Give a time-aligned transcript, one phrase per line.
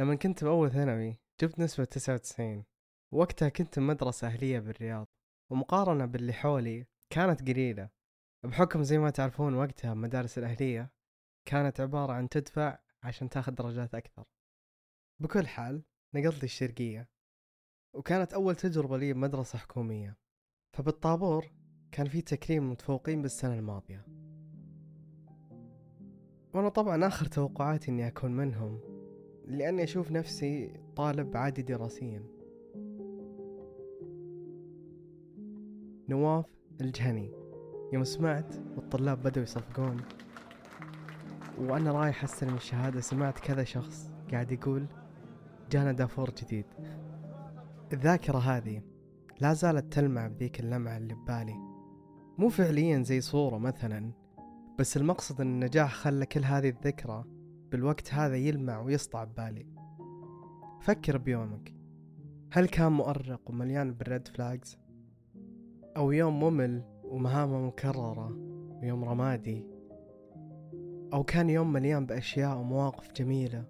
[0.00, 2.64] لما كنت بأول ثانوي جبت نسبة 99
[3.12, 5.08] وقتها كنت بمدرسة أهلية بالرياض
[5.50, 7.90] ومقارنة باللي حولي كانت قليلة.
[8.44, 10.92] بحكم زي ما تعرفون وقتها المدارس الأهلية
[11.44, 14.24] كانت عبارة عن تدفع عشان تاخذ درجات أكثر.
[15.22, 15.84] بكل حال
[16.14, 17.08] نقلت الشرقية
[17.94, 20.18] وكانت أول تجربة لي بمدرسة حكومية.
[20.76, 21.52] فبالطابور
[21.92, 24.06] كان في تكريم متفوقين بالسنة الماضية.
[26.54, 28.89] وأنا طبعا آخر توقعاتي إني أكون منهم.
[29.50, 32.22] لأني أشوف نفسي طالب عادي دراسيا.
[36.08, 36.46] نواف
[36.80, 37.30] الجهني.
[37.92, 40.00] يوم سمعت والطلاب بدأوا يصفقون.
[41.58, 44.86] وأنا رايح أستلم الشهادة سمعت كذا شخص قاعد يقول
[45.70, 46.66] جانا دافور جديد.
[47.92, 48.82] الذاكرة هذه
[49.40, 51.56] لا زالت تلمع بذيك اللمعة اللي ببالي.
[52.38, 54.10] مو فعليا زي صورة مثلا
[54.78, 57.39] بس المقصد إن النجاح خلى كل هذه الذكرى
[57.72, 59.66] بالوقت هذا يلمع ويسطع ببالي.
[60.80, 61.74] فكر بيومك.
[62.52, 64.78] هل كان مؤرق ومليان بال red flags
[65.96, 68.36] أو يوم ممل ومهامه مكررة
[68.82, 69.66] ويوم رمادي؟
[71.12, 73.64] أو كان يوم مليان بأشياء ومواقف جميلة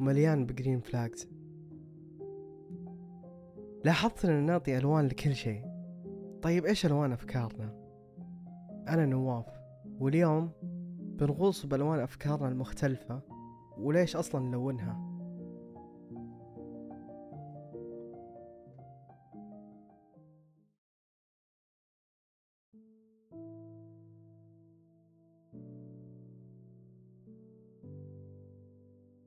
[0.00, 1.28] ومليان ب green flags
[3.84, 5.64] لاحظت أن نعطي ألوان لكل شيء.
[6.42, 7.74] طيب إيش ألوان أفكارنا؟
[8.88, 9.46] أنا نواف
[10.00, 10.50] واليوم
[11.16, 13.20] بنغوص بألوان أفكارنا المختلفة
[13.78, 15.16] وليش أصلا نلونها؟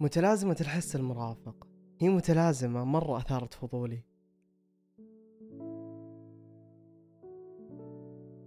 [0.00, 1.66] متلازمة الحس المرافق.
[2.00, 4.15] هي متلازمة مرة أثارت فضولي.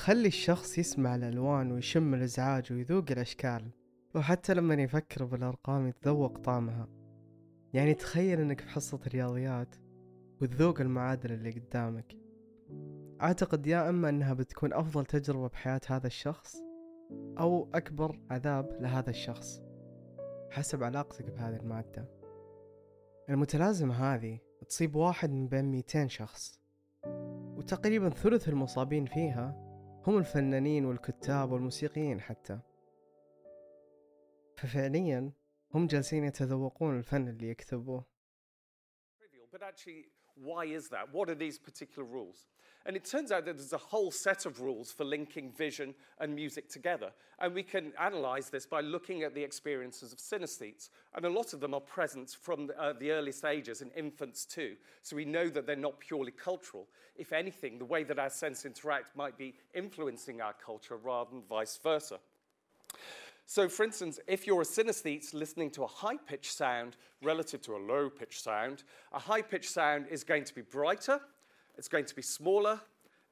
[0.00, 3.70] تخلي الشخص يسمع الألوان ويشم الإزعاج ويذوق الأشكال
[4.14, 6.88] وحتى لما يفكر بالأرقام يتذوق طعمها.
[7.72, 9.76] يعني تخيل أنك في حصة رياضيات
[10.40, 12.16] وتذوق المعادلة اللي قدامك.
[13.22, 16.56] أعتقد يا إما أنها بتكون أفضل تجربة بحياة هذا الشخص
[17.38, 19.62] أو أكبر عذاب لهذا الشخص
[20.50, 22.08] حسب علاقتك بهذه المادة.
[23.30, 24.38] المتلازمة هذه
[24.68, 26.60] تصيب واحد من بين 200 شخص
[27.56, 29.69] وتقريبا ثلث المصابين فيها
[30.06, 32.60] هم الفنانين والكتاب والموسيقيين حتى.
[34.56, 35.32] ففعليا
[35.74, 38.04] هم جالسين يتذوقون الفن اللي يكتبوه.
[40.36, 41.12] Why is that?
[41.12, 42.46] What are these particular rules?
[42.86, 46.34] And it turns out that there's a whole set of rules for linking vision and
[46.34, 47.10] music together.
[47.38, 50.88] And we can analyze this by looking at the experiences of synesthetes.
[51.14, 54.46] And a lot of them are present from the, uh, the earliest ages in infants
[54.46, 54.76] too.
[55.02, 56.88] So we know that they're not purely cultural.
[57.16, 61.42] If anything, the way that our senses interact might be influencing our culture rather than
[61.42, 62.18] vice versa.
[63.49, 67.75] So, for instance, if you're a synesthete listening to a high pitched sound relative to
[67.75, 71.19] a low pitched sound, a high pitched sound is going to be brighter
[71.77, 72.79] it's going to be smaller,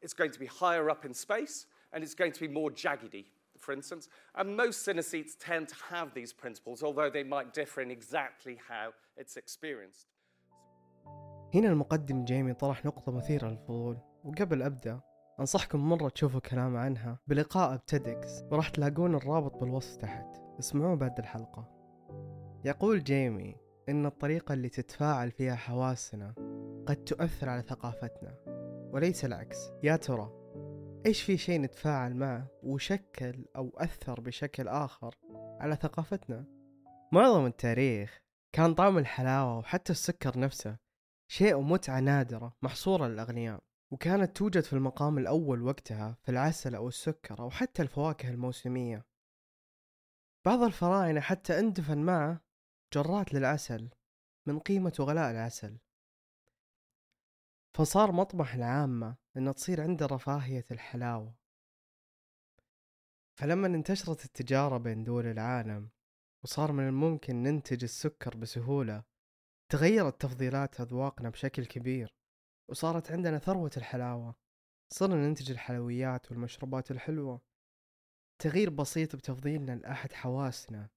[0.01, 3.25] it's going to be higher up in space, and it's going to be more jaggedy,
[3.57, 4.09] for instance.
[4.35, 8.93] And most synesthetes tend to have these principles, although they might differ in exactly how
[9.17, 10.07] it's experienced.
[11.53, 14.99] هنا المقدم جيمي طرح نقطة مثيرة للفضول وقبل أبدأ
[15.40, 17.18] أنصحكم مرة تشوفوا كلام عنها.
[17.26, 20.26] بلقاء بتدكس وراح تلاقون الرابط بالوصف تحت.
[20.58, 21.68] اسمعوه بعد الحلقة.
[22.64, 23.56] يقول جيمي
[23.88, 26.34] إن الطريقة اللي تتفاعل فيها حواسنا
[26.86, 28.34] قد تؤثر على ثقافتنا.
[28.92, 29.56] وليس العكس.
[29.82, 30.32] يا ترى
[31.06, 35.14] إيش في شيء نتفاعل معه وشكل أو أثر بشكل آخر
[35.60, 36.44] على ثقافتنا؟
[37.12, 38.22] معظم التاريخ
[38.52, 40.76] كان طعم الحلاوة وحتى السكر نفسه
[41.30, 43.67] شيء ومتعة نادرة محصورة للأغنياء.
[43.90, 49.06] وكانت توجد في المقام الأول وقتها في العسل أو السكر أو حتى الفواكه الموسمية.
[50.44, 52.40] بعض الفراعنة حتى اندفن معه
[52.94, 53.88] جرات للعسل
[54.46, 55.78] من قيمة وغلاء العسل.
[57.74, 61.34] فصار مطمح العامة أن تصير عنده رفاهية الحلاوة.
[63.34, 65.90] فلما انتشرت التجارة بين دول العالم
[66.44, 69.04] وصار من الممكن ننتج السكر بسهولة
[69.68, 72.17] تغيرت تفضيلات أذواقنا بشكل كبير.
[72.68, 74.34] وصارت عندنا ثروة الحلاوة
[74.92, 77.40] صرنا ننتج الحلويات والمشروبات الحلوة.
[78.42, 80.88] تغيير بسيط بتفضيلنا لأحد حواسنا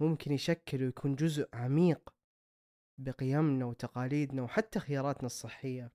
[0.00, 2.14] ممكن يشكل ويكون جزء عميق
[2.98, 5.92] بقيمنا وتقاليدنا وحتى خياراتنا الصحية.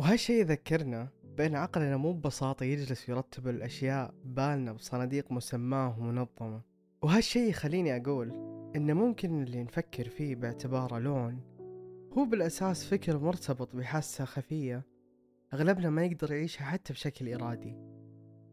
[0.00, 6.62] وهالشي يذكرنا بأن عقلنا مو ببساطة يجلس يرتب الأشياء بالنا بصناديق مسماة ومنظمة.
[7.02, 8.30] وهالشي يخليني أقول
[8.76, 11.55] إن ممكن اللي نفكر فيه باعتباره لون
[12.18, 14.82] هو بالأساس فكر مرتبط بحاسة خفية.
[15.54, 17.76] أغلبنا ما يقدر يعيشها حتى بشكل إرادي.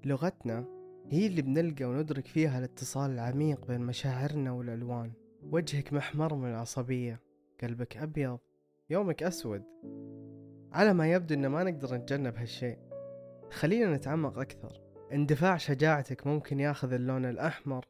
[0.06, 0.66] لغتنا
[1.10, 5.12] هي اللي بنلقى وندرك فيها الاتصال العميق بين مشاعرنا والألوان.
[5.44, 7.20] وجهك محمر من العصبية.
[7.62, 8.40] قلبك أبيض.
[8.90, 9.64] يومك أسود.
[10.72, 12.78] على ما يبدو إن ما نقدر نتجنب هالشيء.
[13.52, 14.82] خلينا نتعمق أكثر.
[15.14, 17.86] اندفاع شجاعتك ممكن ياخذ اللون الأحمر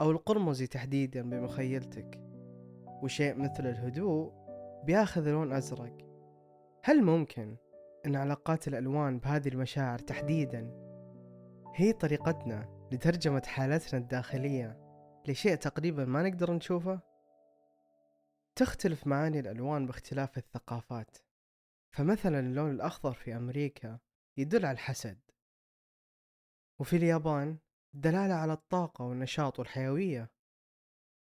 [0.00, 2.20] أو القرمزي تحديدا بمخيلتك.
[3.02, 4.37] وشيء مثل الهدوء
[4.84, 5.96] بياخذ لون أزرق.
[6.84, 7.56] هل ممكن
[8.06, 10.88] أن علاقات الألوان بهذه المشاعر تحديدا
[11.74, 14.88] هي طريقتنا لترجمة حالتنا الداخلية
[15.28, 17.00] لشيء تقريبا ما نقدر نشوفه؟
[18.56, 21.16] تختلف معاني الألوان باختلاف الثقافات.
[21.90, 23.98] فمثلا اللون الأخضر في أمريكا
[24.36, 25.18] يدل على الحسد.
[26.78, 27.58] وفي اليابان
[27.92, 30.30] دلالة على الطاقة والنشاط والحيوية.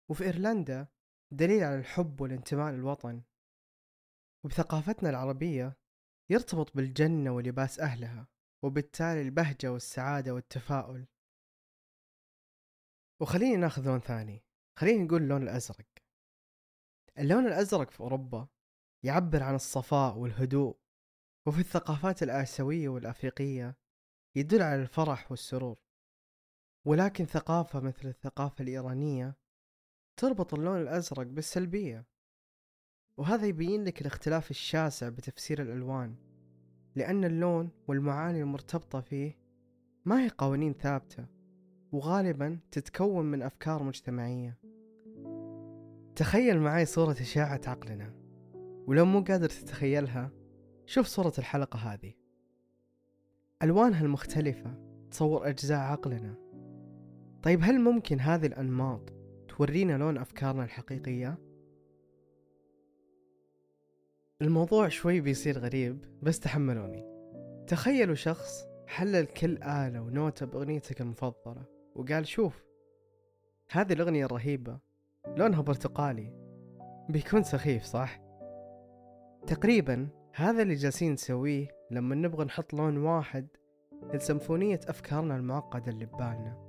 [0.08, 0.88] وفي إيرلندا
[1.30, 3.22] دليل على الحب والانتماء للوطن.
[4.46, 5.76] وبثقافتنا العربية
[6.30, 8.28] يرتبط بالجنة ولباس أهلها
[8.64, 11.06] وبالتالي البهجة والسعادة والتفاؤل.
[13.20, 14.44] وخليني ناخذ لون ثاني.
[14.78, 15.86] خليني نقول اللون الأزرق.
[17.18, 18.48] اللون الأزرق في أوروبا
[19.04, 20.78] يعبر عن الصفاء والهدوء
[21.46, 23.76] وفي الثقافات الآسيوية والأفريقية
[24.36, 25.80] يدل على الفرح والسرور.
[26.86, 29.36] ولكن ثقافة مثل الثقافة الإيرانية
[30.20, 32.15] تربط اللون الأزرق بالسلبية.
[33.16, 36.14] وهذا يبين لك الاختلاف الشاسع بتفسير الألوان
[36.94, 39.38] لأن اللون والمعاني المرتبطة فيه
[40.04, 41.26] ما هي قوانين ثابتة
[41.92, 44.58] وغالبا تتكون من أفكار مجتمعية.
[46.16, 48.14] تخيل معي صورة إشاعة عقلنا
[48.86, 50.30] ولو مو قادر تتخيلها
[50.86, 52.14] شوف صورة الحلقة هذه.
[53.62, 54.74] ألوانها المختلفة
[55.10, 56.34] تصور أجزاء عقلنا.
[57.42, 59.12] طيب هل ممكن هذه الأنماط
[59.48, 61.45] تورينا لون أفكارنا الحقيقية؟
[64.42, 67.04] الموضوع شوي بيصير غريب بس تحملوني.
[67.66, 72.64] تخيلوا شخص حلل كل آلة ونوتة بأغنيتك المفضلة وقال شوف
[73.70, 74.78] هذه الأغنية الرهيبة
[75.26, 76.32] لونها برتقالي.
[77.08, 78.20] بيكون سخيف صح؟
[79.46, 83.46] تقريبا هذا اللي جالسين نسويه لما نبغى نحط لون واحد
[84.14, 86.66] لسمفونية أفكارنا المعقدة اللي ببالنا.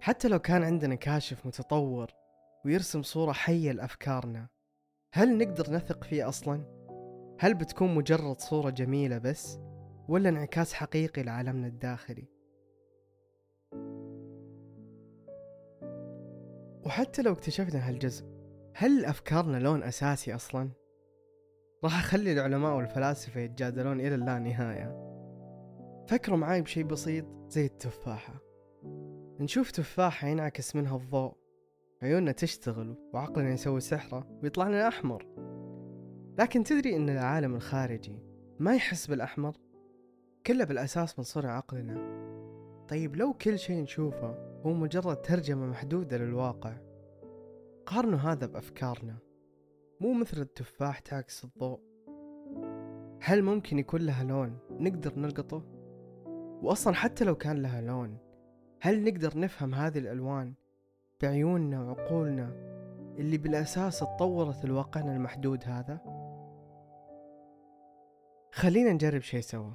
[0.00, 2.10] حتى لو كان عندنا كاشف متطور
[2.64, 4.53] ويرسم صورة حية لأفكارنا
[5.16, 6.64] هل نقدر نثق فيه أصلا؟
[7.38, 9.58] هل بتكون مجرد صورة جميلة بس؟
[10.08, 12.28] ولا انعكاس حقيقي لعالمنا الداخلي؟
[16.86, 18.24] وحتى لو اكتشفنا هالجزء
[18.74, 20.70] هل أفكارنا لون أساسي أصلا؟
[21.84, 25.04] راح أخلي العلماء والفلاسفة يتجادلون إلى اللا نهاية
[26.08, 28.34] فكروا معاي بشي بسيط زي التفاحة
[29.40, 31.43] نشوف تفاحة ينعكس منها الضوء
[32.04, 35.26] عيوننا تشتغل وعقلنا يسوي سحرة ويطلع لنا أحمر.
[36.38, 38.18] لكن تدري أن العالم الخارجي
[38.58, 39.56] ما يحس بالأحمر؟
[40.46, 42.14] كله بالأساس من صنع عقلنا.
[42.88, 46.76] طيب لو كل شيء نشوفه هو مجرد ترجمة محدودة للواقع
[47.86, 49.18] قارنوا هذا بأفكارنا.
[50.00, 51.80] مو مثل التفاح تعكس الضوء.
[53.20, 55.62] هل ممكن يكون لها لون نقدر نلقطه؟
[56.62, 58.18] وأصلا حتى لو كان لها لون
[58.80, 60.54] هل نقدر نفهم هذه الألوان
[61.24, 62.50] بعيوننا وعقولنا
[63.18, 65.98] اللي بالأساس اتطورت لواقعنا المحدود هذا؟
[68.52, 69.70] خلينا نجرب شي سوا.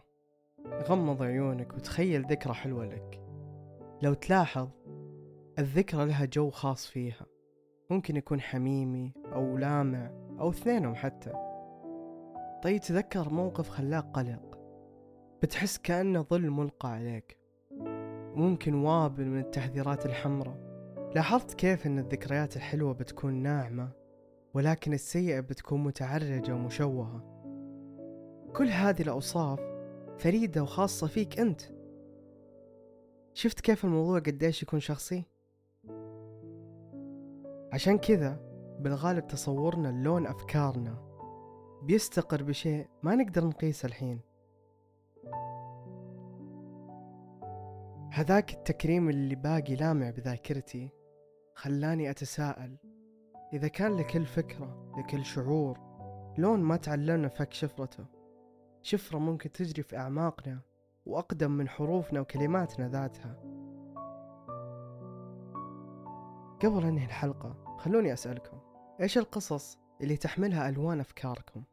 [0.68, 3.22] غمض عيونك وتخيل ذكرى حلوة لك.
[4.02, 4.70] لو تلاحظ
[5.60, 7.26] الذكرى لها جو خاص فيها.
[7.90, 11.34] ممكن يكون حميمي أو لامع أو اثنينهم حتى.
[12.64, 14.60] طيب تذكر موقف خلاك قلق.
[15.42, 17.38] بتحس كأنه ظل ملقى عليك.
[18.36, 20.69] ممكن وابل من التحذيرات الحمراء.
[21.16, 23.90] لاحظت كيف أن الذكريات الحلوة بتكون ناعمة
[24.54, 27.24] ولكن السيئة بتكون متعرجة ومشوهة.
[28.56, 29.60] كل هذه الأوصاف
[30.18, 31.62] فريدة وخاصة فيك أنت.
[33.34, 35.24] شفت كيف الموضوع قديش يكون شخصي؟
[37.74, 38.40] عشان كذا
[38.80, 41.10] بالغالب تصورنا اللون أفكارنا
[41.84, 44.20] بيستقر بشيء ما نقدر نقيسه الحين.
[48.12, 50.99] هذاك التكريم اللي باقي لامع بذاكرتي
[51.60, 52.78] خلاني أتساءل
[53.54, 55.80] إذا كان لكل فكرة لكل شعور
[56.38, 58.06] لون ما تعلمنا فك شفرته
[58.82, 60.62] شفرة ممكن تجري في أعماقنا
[61.06, 63.36] وأقدم من حروفنا وكلماتنا ذاتها
[66.64, 68.60] قبل أنهي الحلقة خلوني أسألكم
[69.02, 71.64] إيش القصص اللي تحملها ألوان أفكاركم؟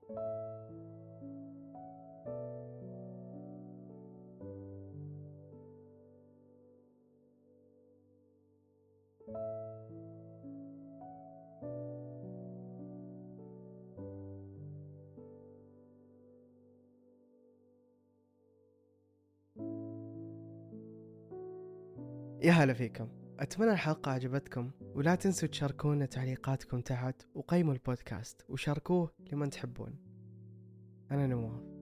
[22.47, 23.09] يا هلا فيكم.
[23.38, 29.99] أتمنى الحلقة عجبتكم ولا تنسوا تشاركونا تعليقاتكم تحت وقيموا البودكاست وشاركوه لمن تحبون.
[31.11, 31.75] أنا نواف.